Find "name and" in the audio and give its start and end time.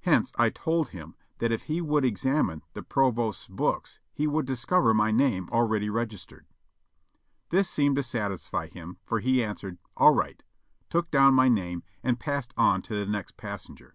11.48-12.18